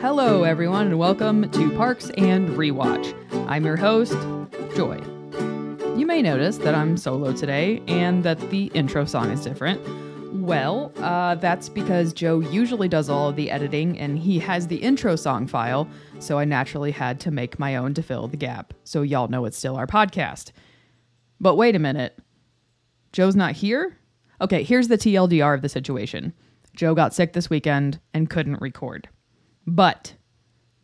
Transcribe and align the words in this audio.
Hello, 0.00 0.44
everyone, 0.44 0.86
and 0.86 0.98
welcome 0.98 1.50
to 1.50 1.70
Parks 1.76 2.08
and 2.16 2.48
Rewatch. 2.48 3.14
I'm 3.50 3.66
your 3.66 3.76
host, 3.76 4.16
Joy. 4.74 4.98
You 5.94 6.06
may 6.06 6.22
notice 6.22 6.56
that 6.56 6.74
I'm 6.74 6.96
solo 6.96 7.34
today 7.34 7.82
and 7.86 8.24
that 8.24 8.40
the 8.48 8.70
intro 8.72 9.04
song 9.04 9.30
is 9.30 9.44
different. 9.44 9.78
Well, 10.32 10.90
uh, 10.96 11.34
that's 11.34 11.68
because 11.68 12.14
Joe 12.14 12.40
usually 12.40 12.88
does 12.88 13.10
all 13.10 13.28
of 13.28 13.36
the 13.36 13.50
editing 13.50 13.98
and 13.98 14.18
he 14.18 14.38
has 14.38 14.68
the 14.68 14.76
intro 14.76 15.16
song 15.16 15.46
file, 15.46 15.86
so 16.18 16.38
I 16.38 16.46
naturally 16.46 16.92
had 16.92 17.20
to 17.20 17.30
make 17.30 17.58
my 17.58 17.76
own 17.76 17.92
to 17.92 18.02
fill 18.02 18.26
the 18.26 18.38
gap, 18.38 18.72
so 18.84 19.02
y'all 19.02 19.28
know 19.28 19.44
it's 19.44 19.58
still 19.58 19.76
our 19.76 19.86
podcast. 19.86 20.52
But 21.40 21.56
wait 21.56 21.76
a 21.76 21.78
minute. 21.78 22.18
Joe's 23.12 23.36
not 23.36 23.52
here? 23.52 23.98
Okay, 24.40 24.62
here's 24.62 24.88
the 24.88 24.96
TLDR 24.96 25.54
of 25.54 25.60
the 25.60 25.68
situation 25.68 26.32
Joe 26.74 26.94
got 26.94 27.12
sick 27.12 27.34
this 27.34 27.50
weekend 27.50 28.00
and 28.14 28.30
couldn't 28.30 28.62
record. 28.62 29.10
But 29.66 30.14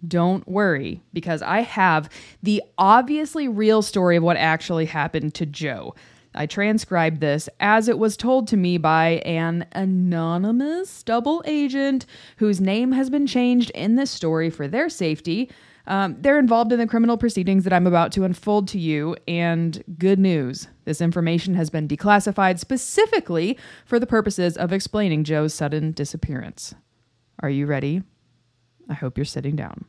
don't 0.06 0.46
worry, 0.46 1.02
because 1.12 1.42
I 1.42 1.60
have 1.60 2.08
the 2.42 2.62
obviously 2.78 3.48
real 3.48 3.82
story 3.82 4.16
of 4.16 4.22
what 4.22 4.36
actually 4.36 4.86
happened 4.86 5.34
to 5.34 5.46
Joe. 5.46 5.94
I 6.34 6.46
transcribed 6.46 7.20
this 7.20 7.48
as 7.60 7.88
it 7.88 7.98
was 7.98 8.16
told 8.16 8.46
to 8.48 8.56
me 8.56 8.76
by 8.76 9.22
an 9.24 9.66
anonymous 9.72 11.02
double 11.02 11.42
agent 11.46 12.04
whose 12.36 12.60
name 12.60 12.92
has 12.92 13.08
been 13.08 13.26
changed 13.26 13.70
in 13.70 13.96
this 13.96 14.10
story 14.10 14.50
for 14.50 14.68
their 14.68 14.90
safety. 14.90 15.50
Um, 15.86 16.16
they're 16.20 16.38
involved 16.38 16.72
in 16.72 16.78
the 16.78 16.86
criminal 16.86 17.16
proceedings 17.16 17.64
that 17.64 17.72
I'm 17.72 17.86
about 17.86 18.12
to 18.12 18.24
unfold 18.24 18.68
to 18.68 18.78
you, 18.78 19.16
and 19.26 19.82
good 19.98 20.18
news 20.18 20.68
this 20.84 21.00
information 21.00 21.54
has 21.54 21.70
been 21.70 21.88
declassified 21.88 22.58
specifically 22.58 23.56
for 23.86 23.98
the 23.98 24.06
purposes 24.06 24.56
of 24.56 24.72
explaining 24.72 25.24
Joe's 25.24 25.54
sudden 25.54 25.92
disappearance. 25.92 26.74
Are 27.40 27.50
you 27.50 27.66
ready? 27.66 28.02
I 28.88 28.94
hope 28.94 29.18
you're 29.18 29.24
sitting 29.24 29.56
down. 29.56 29.84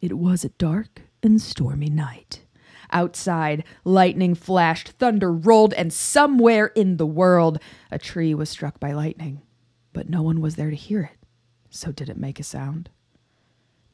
It 0.00 0.18
was 0.18 0.44
a 0.44 0.50
dark 0.50 1.02
and 1.22 1.40
stormy 1.40 1.90
night. 1.90 2.44
Outside, 2.90 3.64
lightning 3.84 4.34
flashed, 4.34 4.90
thunder 4.90 5.32
rolled, 5.32 5.74
and 5.74 5.92
somewhere 5.92 6.66
in 6.68 6.96
the 6.96 7.06
world, 7.06 7.58
a 7.90 7.98
tree 7.98 8.34
was 8.34 8.48
struck 8.48 8.80
by 8.80 8.92
lightning. 8.92 9.42
But 9.92 10.08
no 10.08 10.22
one 10.22 10.40
was 10.40 10.56
there 10.56 10.70
to 10.70 10.76
hear 10.76 11.02
it, 11.02 11.18
so 11.70 11.92
did 11.92 12.08
it 12.08 12.16
make 12.16 12.40
a 12.40 12.44
sound? 12.44 12.88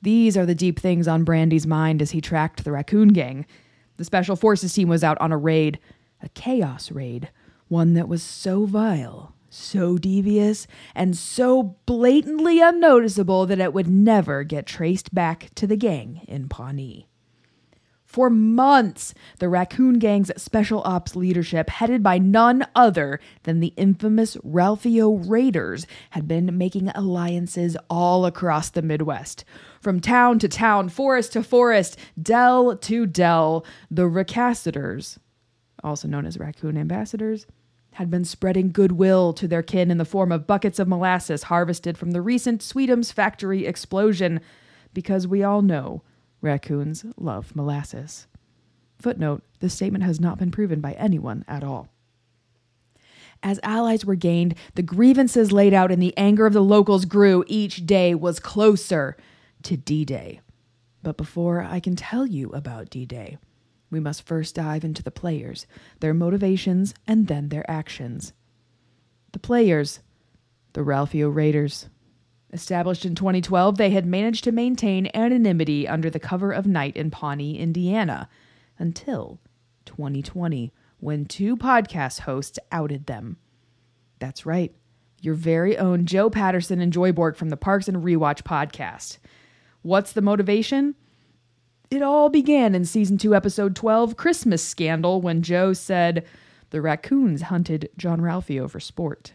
These 0.03 0.37
are 0.37 0.47
the 0.47 0.55
deep 0.55 0.79
things 0.79 1.09
on 1.09 1.25
Brandy's 1.25 1.67
mind 1.67 2.03
as 2.03 2.11
he 2.11 2.21
tracked 2.21 2.63
the 2.63 2.73
raccoon 2.73 3.09
gang. 3.09 3.47
The 3.97 4.05
Special 4.05 4.37
Forces 4.37 4.73
team 4.73 4.89
was 4.89 5.03
out 5.03 5.19
on 5.21 5.33
a 5.33 5.37
raid, 5.39 5.79
a 6.23 6.29
chaos 6.29 6.93
raid, 6.93 7.31
one 7.69 7.95
that 7.95 8.09
was 8.09 8.23
so 8.23 8.67
vile, 8.67 9.35
so 9.55 9.97
devious, 9.97 10.67
and 10.95 11.17
so 11.17 11.77
blatantly 11.87 12.61
unnoticeable 12.61 13.47
that 13.47 13.61
it 13.61 13.73
would 13.73 13.89
never 13.89 14.45
get 14.45 14.67
traced 14.67 15.15
back 15.15 15.51
to 15.55 15.67
the 15.67 15.77
gang 15.77 16.23
in 16.29 16.49
Pawnee. 16.49 17.07
For 18.15 18.31
months, 18.31 19.13
the 19.41 19.49
Raccoon 19.49 19.99
Gang's 19.99 20.31
special 20.41 20.83
ops 20.85 21.17
leadership, 21.17 21.69
headed 21.69 22.01
by 22.01 22.19
none 22.19 22.65
other 22.73 23.19
than 23.43 23.59
the 23.59 23.75
infamous 23.77 24.37
Ralphio 24.37 25.29
Raiders, 25.29 25.85
had 26.11 26.29
been 26.29 26.57
making 26.57 26.91
alliances 26.91 27.77
all 27.91 28.25
across 28.25 28.71
the 28.71 28.83
Midwest. 28.83 29.45
From 29.81 29.99
town 29.99 30.39
to 30.39 30.49
town, 30.49 30.91
forest 30.91 31.33
to 31.33 31.43
forest, 31.43 31.99
dell 32.23 32.77
to 32.77 33.05
dell, 33.05 33.67
the 33.91 34.05
Recasseters, 34.05 35.19
also 35.83 36.07
known 36.07 36.25
as 36.25 36.39
Raccoon 36.39 36.77
Ambassadors, 36.77 37.49
had 37.95 38.11
been 38.11 38.25
spreading 38.25 38.73
goodwill 38.73 39.33
to 39.33 39.47
their 39.47 39.63
kin 39.63 39.91
in 39.91 39.99
the 39.99 40.05
form 40.05 40.33
of 40.33 40.47
buckets 40.47 40.79
of 40.79 40.89
molasses 40.89 41.45
harvested 41.45 41.97
from 41.97 42.11
the 42.11 42.21
recent 42.21 42.61
Sweetums 42.61 43.13
factory 43.13 43.67
explosion, 43.67 44.41
because 44.93 45.27
we 45.27 45.43
all 45.43 45.63
know 45.63 46.03
Raccoons 46.41 47.05
love 47.17 47.55
molasses. 47.57 48.27
Footnote 48.99 49.43
this 49.61 49.75
statement 49.75 50.05
has 50.05 50.21
not 50.21 50.39
been 50.39 50.51
proven 50.51 50.81
by 50.81 50.93
anyone 50.93 51.45
at 51.49 51.65
all. 51.65 51.89
As 53.43 53.61
allies 53.63 54.05
were 54.05 54.15
gained, 54.15 54.55
the 54.75 54.83
grievances 54.83 55.53
laid 55.53 55.75
out 55.75 55.93
and 55.93 56.03
the 56.03 56.17
anger 56.17 56.47
of 56.47 56.53
the 56.53 56.63
locals 56.63 57.05
grew. 57.05 57.45
Each 57.47 57.85
day 57.85 58.15
was 58.15 58.41
closer 58.41 59.17
to 59.63 59.77
D 59.77 60.05
Day. 60.05 60.41
But 61.03 61.17
before 61.17 61.63
I 61.63 61.81
can 61.81 61.97
tell 61.97 62.27
you 62.27 62.51
about 62.51 62.89
D 62.89 63.05
Day, 63.05 63.37
we 63.95 64.01
must 64.01 64.27
first 64.27 64.57
dive 64.57 64.83
into 64.83 65.05
the 65.05 65.13
players, 65.13 65.69
their 66.01 66.13
motivations, 66.13 66.95
and 67.07 67.29
then 67.29 67.49
their 67.49 67.65
actions. 67.71 68.33
The 69.31 69.39
players, 69.39 70.01
the 70.73 70.81
Ralphio 70.81 71.33
Raiders. 71.33 71.89
Established 72.53 73.07
in 73.07 73.15
2012, 73.15 73.79
they 73.79 73.91
had 73.91 74.05
managed 74.05 74.43
to 74.45 74.51
maintain 74.51 75.09
anonymity 75.15 75.87
under 75.87 76.11
the 76.11 76.19
cover 76.19 76.51
of 76.51 76.67
night 76.67 76.97
in 76.97 77.13
Pawnee, 77.13 77.57
Indiana, 77.57 78.29
until 78.81 79.39
2020, 79.87 80.73
when 80.99 81.25
two 81.25 81.57
podcast 81.57 82.23
hosts 82.23 82.59
outed 82.73 83.07
them. 83.07 83.37
That's 84.19 84.45
right, 84.45 84.75
your 85.21 85.35
very 85.35 85.79
own 85.79 86.05
Joe 86.05 86.31
Patterson 86.31 86.81
and 86.81 86.93
Joy 86.93 87.13
Borg 87.13 87.37
from 87.37 87.51
the 87.51 87.57
Parks 87.57 87.87
and 87.87 87.99
Rewatch 87.99 88.43
podcast. 88.43 89.19
What's 89.83 90.11
the 90.11 90.21
motivation? 90.21 90.97
It 91.95 92.03
all 92.03 92.29
began 92.29 92.75
in 92.75 92.85
season 92.85 93.19
2, 93.19 93.37
episode 93.37 93.77
12, 93.77 94.17
Christmas 94.17 94.65
Scandal, 94.65 95.21
when 95.21 95.43
Joe 95.43 95.73
said, 95.73 96.27
The 96.71 96.83
raccoons 96.83 97.43
hunted 97.43 97.89
Jean-Ralphio 97.97 98.69
for 98.69 98.81
sport. 98.81 99.35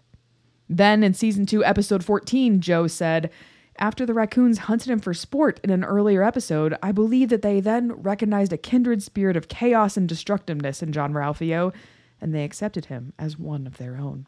Then 0.67 1.01
in 1.01 1.13
season 1.13 1.45
2, 1.45 1.63
episode 1.63 2.03
14, 2.03 2.59
Joe 2.59 2.87
said, 2.87 3.31
After 3.77 4.05
the 4.05 4.13
raccoons 4.13 4.57
hunted 4.57 4.89
him 4.89 4.99
for 4.99 5.13
sport 5.13 5.61
in 5.63 5.69
an 5.69 5.85
earlier 5.85 6.21
episode, 6.21 6.75
I 6.83 6.91
believe 6.91 7.29
that 7.29 7.43
they 7.43 7.61
then 7.61 7.93
recognized 7.93 8.51
a 8.51 8.57
kindred 8.57 9.01
spirit 9.01 9.37
of 9.37 9.47
chaos 9.47 9.95
and 9.95 10.09
destructiveness 10.09 10.83
in 10.83 10.91
Jean-Ralphio, 10.91 11.73
and 12.19 12.35
they 12.35 12.43
accepted 12.43 12.87
him 12.87 13.13
as 13.17 13.39
one 13.39 13.67
of 13.67 13.77
their 13.77 13.95
own. 13.95 14.27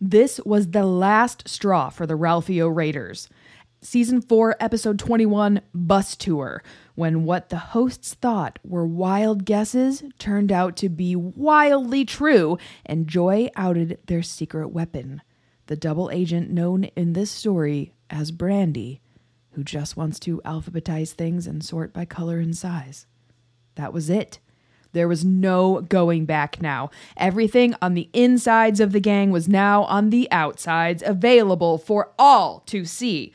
This 0.00 0.38
was 0.44 0.70
the 0.70 0.86
last 0.86 1.48
straw 1.48 1.88
for 1.88 2.06
the 2.06 2.16
Ralphio 2.16 2.72
Raiders. 2.72 3.28
Season 3.84 4.22
4, 4.22 4.54
episode 4.60 4.96
21, 5.00 5.60
Bus 5.74 6.14
Tour, 6.14 6.62
when 6.94 7.24
what 7.24 7.48
the 7.48 7.58
hosts 7.58 8.14
thought 8.14 8.60
were 8.62 8.86
wild 8.86 9.44
guesses 9.44 10.04
turned 10.20 10.52
out 10.52 10.76
to 10.76 10.88
be 10.88 11.16
wildly 11.16 12.04
true, 12.04 12.58
and 12.86 13.08
Joy 13.08 13.50
outed 13.56 13.98
their 14.06 14.22
secret 14.22 14.68
weapon 14.68 15.20
the 15.66 15.74
double 15.74 16.10
agent 16.10 16.48
known 16.48 16.84
in 16.94 17.14
this 17.14 17.32
story 17.32 17.92
as 18.08 18.30
Brandy, 18.30 19.00
who 19.52 19.64
just 19.64 19.96
wants 19.96 20.20
to 20.20 20.40
alphabetize 20.44 21.10
things 21.10 21.48
and 21.48 21.64
sort 21.64 21.92
by 21.92 22.04
color 22.04 22.38
and 22.38 22.56
size. 22.56 23.06
That 23.74 23.92
was 23.92 24.08
it. 24.08 24.38
There 24.92 25.08
was 25.08 25.24
no 25.24 25.80
going 25.80 26.24
back 26.24 26.62
now. 26.62 26.90
Everything 27.16 27.74
on 27.82 27.94
the 27.94 28.08
insides 28.12 28.78
of 28.78 28.92
the 28.92 29.00
gang 29.00 29.32
was 29.32 29.48
now 29.48 29.82
on 29.84 30.10
the 30.10 30.30
outsides, 30.30 31.02
available 31.04 31.78
for 31.78 32.12
all 32.16 32.60
to 32.66 32.84
see, 32.84 33.32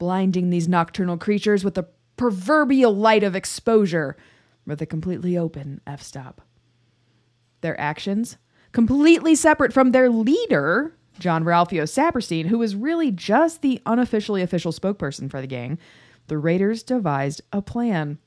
blinding 0.00 0.50
these 0.50 0.66
nocturnal 0.66 1.16
creatures 1.16 1.62
with 1.62 1.74
the 1.74 1.86
proverbial 2.16 2.92
light 2.92 3.22
of 3.22 3.36
exposure 3.36 4.16
with 4.66 4.82
a 4.82 4.86
completely 4.86 5.38
open 5.38 5.80
f 5.86 6.02
stop. 6.02 6.40
Their 7.60 7.78
actions, 7.80 8.38
completely 8.72 9.36
separate 9.36 9.72
from 9.72 9.92
their 9.92 10.10
leader, 10.10 10.96
Jean-Ralphio 11.18 11.84
Saperstein, 11.84 12.46
who 12.46 12.58
was 12.58 12.74
really 12.74 13.12
just 13.12 13.62
the 13.62 13.80
unofficially 13.84 14.42
official 14.42 14.72
spokesperson 14.72 15.30
for 15.30 15.40
the 15.40 15.46
gang, 15.46 15.78
the 16.28 16.38
Raiders 16.38 16.82
devised 16.82 17.42
a 17.52 17.60
plan. 17.60 18.18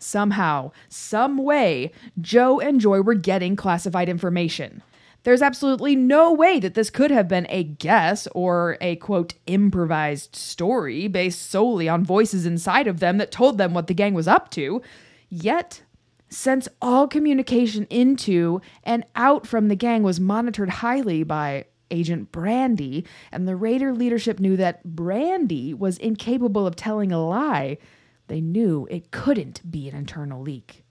Somehow, 0.00 0.72
some 0.88 1.38
way, 1.38 1.92
Joe 2.20 2.58
and 2.58 2.80
Joy 2.80 3.00
were 3.00 3.14
getting 3.14 3.54
classified 3.54 4.08
information. 4.08 4.82
There's 5.24 5.42
absolutely 5.42 5.96
no 5.96 6.32
way 6.32 6.60
that 6.60 6.74
this 6.74 6.90
could 6.90 7.10
have 7.10 7.28
been 7.28 7.46
a 7.48 7.64
guess 7.64 8.28
or 8.34 8.76
a 8.82 8.96
quote 8.96 9.34
improvised 9.46 10.36
story 10.36 11.08
based 11.08 11.50
solely 11.50 11.88
on 11.88 12.04
voices 12.04 12.44
inside 12.44 12.86
of 12.86 13.00
them 13.00 13.16
that 13.16 13.32
told 13.32 13.56
them 13.56 13.72
what 13.72 13.86
the 13.86 13.94
gang 13.94 14.12
was 14.12 14.28
up 14.28 14.50
to. 14.50 14.82
Yet, 15.30 15.82
since 16.28 16.68
all 16.82 17.08
communication 17.08 17.86
into 17.88 18.60
and 18.82 19.06
out 19.16 19.46
from 19.46 19.68
the 19.68 19.76
gang 19.76 20.02
was 20.02 20.20
monitored 20.20 20.68
highly 20.68 21.22
by 21.22 21.64
Agent 21.90 22.30
Brandy, 22.30 23.06
and 23.32 23.48
the 23.48 23.56
Raider 23.56 23.94
leadership 23.94 24.40
knew 24.40 24.56
that 24.58 24.84
Brandy 24.84 25.72
was 25.72 25.96
incapable 25.98 26.66
of 26.66 26.76
telling 26.76 27.12
a 27.12 27.24
lie, 27.24 27.78
they 28.26 28.42
knew 28.42 28.86
it 28.90 29.10
couldn't 29.10 29.70
be 29.70 29.88
an 29.88 29.96
internal 29.96 30.42
leak. 30.42 30.84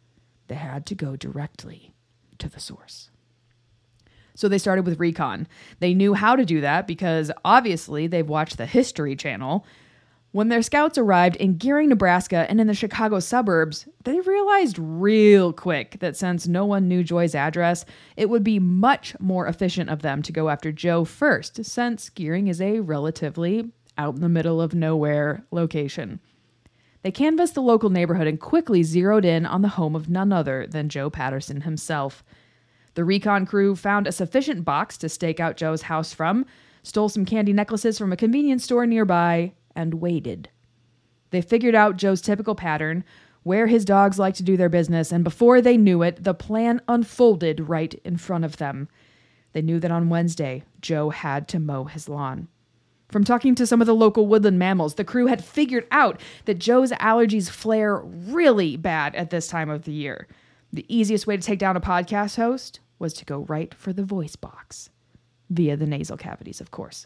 They 0.47 0.55
had 0.55 0.87
to 0.87 0.95
go 0.95 1.15
directly 1.15 1.93
to 2.39 2.49
the 2.49 2.59
source. 2.59 3.11
So 4.35 4.47
they 4.47 4.57
started 4.57 4.85
with 4.85 4.99
recon. 4.99 5.47
They 5.79 5.93
knew 5.93 6.13
how 6.13 6.35
to 6.35 6.45
do 6.45 6.61
that 6.61 6.87
because 6.87 7.31
obviously 7.45 8.07
they've 8.07 8.27
watched 8.27 8.57
the 8.57 8.65
History 8.65 9.15
Channel. 9.15 9.65
When 10.31 10.47
their 10.47 10.63
scouts 10.63 10.97
arrived 10.97 11.35
in 11.35 11.59
Gering, 11.59 11.89
Nebraska, 11.89 12.47
and 12.49 12.59
in 12.59 12.65
the 12.65 12.73
Chicago 12.73 13.19
suburbs, 13.19 13.87
they 14.03 14.19
realized 14.19 14.79
real 14.79 15.53
quick 15.53 15.99
that 15.99 16.17
since 16.17 16.47
no 16.47 16.65
one 16.65 16.87
knew 16.87 17.03
Joy's 17.03 17.35
address, 17.35 17.85
it 18.17 18.31
would 18.31 18.43
be 18.43 18.57
much 18.57 19.15
more 19.19 19.45
efficient 19.45 19.91
of 19.91 20.01
them 20.01 20.23
to 20.23 20.31
go 20.31 20.49
after 20.49 20.71
Joe 20.71 21.05
first, 21.05 21.63
since 21.63 22.09
Gering 22.09 22.49
is 22.49 22.59
a 22.59 22.79
relatively 22.79 23.71
out 23.95 24.15
in 24.15 24.21
the 24.21 24.29
middle 24.29 24.59
of 24.59 24.73
nowhere 24.73 25.45
location. 25.51 26.19
They 27.03 27.11
canvassed 27.11 27.53
the 27.53 27.61
local 27.61 27.91
neighborhood 27.91 28.27
and 28.27 28.39
quickly 28.39 28.81
zeroed 28.81 29.25
in 29.25 29.45
on 29.45 29.61
the 29.61 29.67
home 29.67 29.95
of 29.95 30.09
none 30.09 30.31
other 30.31 30.65
than 30.65 30.89
Joe 30.89 31.11
Patterson 31.11 31.61
himself. 31.61 32.23
The 32.95 33.03
recon 33.03 33.45
crew 33.45 33.75
found 33.75 34.05
a 34.05 34.11
sufficient 34.11 34.63
box 34.63 34.97
to 34.99 35.09
stake 35.09 35.39
out 35.39 35.57
Joe's 35.57 35.83
house 35.83 36.13
from, 36.13 36.45
stole 36.83 37.09
some 37.09 37.25
candy 37.25 37.53
necklaces 37.53 37.97
from 37.97 38.13
a 38.13 38.17
convenience 38.17 38.63
store 38.63 38.85
nearby, 38.85 39.53
and 39.75 39.95
waited. 39.95 40.49
They 41.31 41.41
figured 41.41 41.73
out 41.73 41.97
Joe's 41.97 42.21
typical 42.21 42.53
pattern, 42.53 43.03
where 43.41 43.67
his 43.67 43.83
dogs 43.83 44.19
like 44.19 44.35
to 44.35 44.43
do 44.43 44.55
their 44.55 44.69
business, 44.69 45.11
and 45.11 45.23
before 45.23 45.59
they 45.61 45.77
knew 45.77 46.03
it, 46.03 46.23
the 46.23 46.33
plan 46.33 46.81
unfolded 46.87 47.67
right 47.67 47.93
in 48.05 48.17
front 48.17 48.45
of 48.45 48.57
them. 48.57 48.87
They 49.53 49.61
knew 49.61 49.79
that 49.79 49.91
on 49.91 50.09
Wednesday, 50.09 50.63
Joe 50.81 51.09
had 51.09 51.47
to 51.49 51.59
mow 51.59 51.85
his 51.85 52.07
lawn. 52.07 52.47
From 53.09 53.23
talking 53.23 53.53
to 53.55 53.67
some 53.67 53.81
of 53.81 53.87
the 53.87 53.95
local 53.95 54.27
woodland 54.27 54.57
mammals, 54.57 54.95
the 54.95 55.03
crew 55.03 55.27
had 55.27 55.43
figured 55.43 55.87
out 55.91 56.21
that 56.45 56.57
Joe's 56.57 56.91
allergies 56.93 57.49
flare 57.49 57.97
really 57.99 58.77
bad 58.77 59.13
at 59.15 59.29
this 59.29 59.47
time 59.47 59.69
of 59.69 59.83
the 59.83 59.91
year. 59.91 60.27
The 60.71 60.85
easiest 60.87 61.27
way 61.27 61.37
to 61.37 61.43
take 61.43 61.59
down 61.59 61.77
a 61.77 61.81
podcast 61.81 62.37
host 62.37 62.79
was 63.03 63.13
to 63.13 63.25
go 63.25 63.39
right 63.41 63.75
for 63.75 63.93
the 63.93 64.03
voice 64.03 64.35
box, 64.35 64.89
via 65.49 65.77
the 65.77 65.85
nasal 65.85 66.17
cavities, 66.17 66.59
of 66.59 66.71
course. 66.71 67.05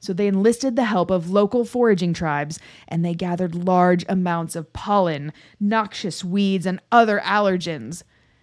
So 0.00 0.12
they 0.12 0.26
enlisted 0.26 0.76
the 0.76 0.84
help 0.84 1.10
of 1.10 1.30
local 1.30 1.64
foraging 1.64 2.12
tribes 2.12 2.58
and 2.86 3.04
they 3.04 3.14
gathered 3.14 3.54
large 3.54 4.04
amounts 4.08 4.54
of 4.54 4.72
pollen, 4.72 5.32
noxious 5.58 6.22
weeds, 6.22 6.66
and 6.66 6.82
other 6.92 7.20
allergens 7.20 8.02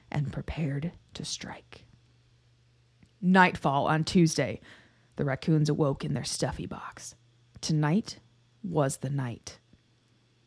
and 0.09 0.31
prepared 0.31 0.93
to 1.13 1.23
strike. 1.23 1.85
Nightfall 3.21 3.87
on 3.87 4.03
Tuesday, 4.03 4.59
the 5.17 5.25
raccoons 5.25 5.69
awoke 5.69 6.03
in 6.03 6.13
their 6.13 6.23
stuffy 6.23 6.65
box. 6.65 7.15
Tonight 7.61 8.19
was 8.63 8.97
the 8.97 9.09
night. 9.09 9.59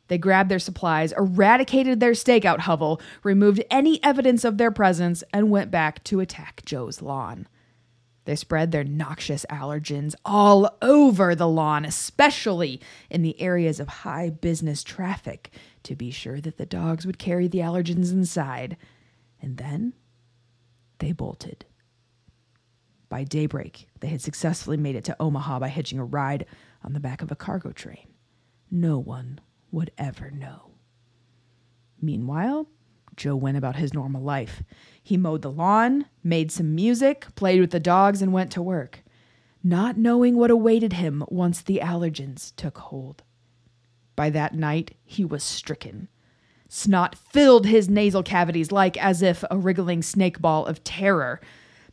They 0.09 0.19
grabbed 0.19 0.51
their 0.51 0.59
supplies, 0.59 1.13
eradicated 1.13 2.01
their 2.01 2.13
stakeout 2.13 2.61
hovel, 2.61 3.01
removed 3.23 3.65
any 3.71 4.03
evidence 4.05 4.45
of 4.45 4.59
their 4.59 4.71
presence, 4.71 5.25
and 5.33 5.51
went 5.51 5.71
back 5.71 6.05
to 6.05 6.21
attack 6.21 6.63
Joe's 6.65 7.03
lawn. 7.03 7.49
They 8.25 8.37
spread 8.37 8.73
their 8.73 8.85
noxious 8.85 9.47
allergens 9.49 10.15
all 10.25 10.77
over 10.83 11.35
the 11.35 11.49
lawn, 11.49 11.85
especially 11.85 12.81
in 13.09 13.23
the 13.23 13.41
areas 13.41 13.79
of 13.79 13.89
high 13.89 14.31
business 14.31 14.83
traffic, 14.83 15.53
to 15.85 15.95
be 15.95 16.11
sure 16.11 16.41
that 16.41 16.57
the 16.57 16.67
dogs 16.67 17.07
would 17.07 17.19
carry 17.19 17.47
the 17.47 17.61
allergens 17.61 18.13
inside. 18.13 18.77
And 19.41 19.59
then 19.59 19.95
they 20.99 21.13
bolted. 21.13 21.67
By 23.09 23.23
daybreak, 23.23 23.87
they 24.01 24.09
had 24.09 24.21
successfully 24.21 24.77
made 24.77 24.97
it 24.97 25.05
to 25.05 25.17
Omaha 25.21 25.61
by 25.61 25.69
hitching 25.69 26.01
a 26.01 26.05
ride 26.05 26.47
on 26.83 26.93
the 26.93 27.01
back 27.01 27.23
of 27.23 27.31
a 27.31 27.37
cargo 27.37 27.71
train. 27.71 28.09
No 28.73 28.99
one 28.99 29.41
would 29.71 29.91
ever 29.99 30.31
know. 30.31 30.73
Meanwhile, 32.01 32.69
Joe 33.17 33.37
went 33.37 33.57
about 33.57 33.77
his 33.77 33.95
normal 33.95 34.23
life. 34.23 34.63
He 35.03 35.17
mowed 35.17 35.43
the 35.43 35.51
lawn, 35.51 36.07
made 36.23 36.53
some 36.53 36.75
music, 36.75 37.27
played 37.35 37.61
with 37.61 37.71
the 37.71 37.81
dogs, 37.81 38.21
and 38.21 38.33
went 38.33 38.53
to 38.53 38.63
work, 38.63 39.03
not 39.65 39.97
knowing 39.97 40.37
what 40.37 40.51
awaited 40.51 40.95
him 40.95 41.25
once 41.29 41.63
the 41.63 41.81
allergens 41.83 42.55
took 42.57 42.79
hold. 42.79 43.23
By 44.15 44.31
that 44.31 44.55
night, 44.55 44.97
he 45.05 45.25
was 45.25 45.43
stricken. 45.43 46.09
Snot 46.69 47.15
filled 47.15 47.67
his 47.67 47.89
nasal 47.89 48.23
cavities 48.23 48.73
like 48.73 48.97
as 48.97 49.23
if 49.23 49.45
a 49.51 49.59
wriggling 49.59 50.03
snake 50.03 50.41
ball 50.41 50.67
of 50.67 50.83
terror. 50.85 51.41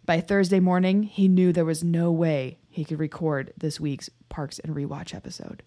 By 0.05 0.19
Thursday 0.19 0.59
morning, 0.59 1.03
he 1.03 1.27
knew 1.27 1.53
there 1.53 1.63
was 1.63 1.83
no 1.83 2.11
way 2.11 2.57
he 2.69 2.83
could 2.83 2.99
record 2.99 3.53
this 3.57 3.79
week's 3.79 4.09
Parks 4.29 4.59
and 4.59 4.75
Rewatch 4.75 5.13
episode. 5.13 5.63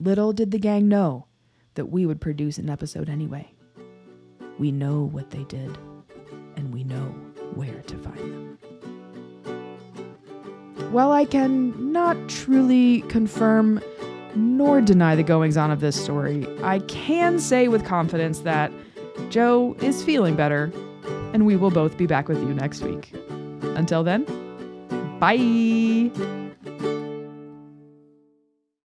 Little 0.00 0.32
did 0.32 0.52
the 0.52 0.58
gang 0.58 0.86
know 0.88 1.26
that 1.74 1.86
we 1.86 2.06
would 2.06 2.20
produce 2.20 2.56
an 2.58 2.70
episode 2.70 3.08
anyway. 3.08 3.50
We 4.58 4.70
know 4.70 5.02
what 5.02 5.30
they 5.30 5.42
did, 5.44 5.76
and 6.56 6.72
we 6.72 6.84
know 6.84 7.14
where 7.54 7.82
to 7.82 7.96
find 7.98 8.18
them. 8.18 8.58
While 10.92 11.10
I 11.10 11.24
can 11.24 11.92
not 11.92 12.16
truly 12.28 13.02
confirm 13.02 13.80
nor 14.36 14.80
deny 14.80 15.16
the 15.16 15.24
goings 15.24 15.56
on 15.56 15.72
of 15.72 15.80
this 15.80 16.00
story, 16.00 16.46
I 16.62 16.78
can 16.80 17.40
say 17.40 17.66
with 17.66 17.84
confidence 17.84 18.40
that 18.40 18.70
Joe 19.30 19.76
is 19.82 20.02
feeling 20.04 20.36
better 20.36 20.72
and 21.34 21.44
we 21.44 21.56
will 21.56 21.70
both 21.70 21.96
be 21.96 22.06
back 22.06 22.28
with 22.28 22.38
you 22.38 22.54
next 22.54 22.82
week. 22.82 23.12
Until 23.76 24.04
then, 24.04 24.24
bye. 25.18 26.47